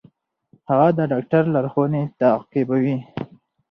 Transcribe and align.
هغه 0.69 0.87
د 0.97 0.99
ډاکټر 1.11 1.43
لارښوونې 1.53 2.01
تعقیبوي. 2.19 2.97